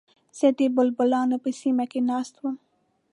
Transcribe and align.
زه 0.37 0.47
د 0.59 0.61
بلبلانو 0.75 1.35
په 1.43 1.49
سیمه 1.61 1.85
کې 1.91 1.99
ناست 2.11 2.35
وم. 2.39 2.55